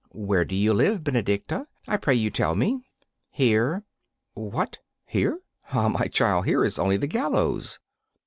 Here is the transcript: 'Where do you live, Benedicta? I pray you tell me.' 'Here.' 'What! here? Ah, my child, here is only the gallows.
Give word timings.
'Where 0.13 0.45
do 0.45 0.55
you 0.55 0.73
live, 0.73 1.03
Benedicta? 1.03 1.67
I 1.87 1.97
pray 1.97 2.15
you 2.15 2.31
tell 2.31 2.55
me.' 2.55 2.81
'Here.' 3.29 3.83
'What! 4.33 4.79
here? 5.05 5.41
Ah, 5.73 5.89
my 5.89 6.07
child, 6.07 6.45
here 6.45 6.65
is 6.65 6.79
only 6.79 6.97
the 6.97 7.05
gallows. 7.05 7.77